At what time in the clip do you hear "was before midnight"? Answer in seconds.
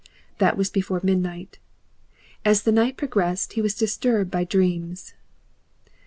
0.57-1.59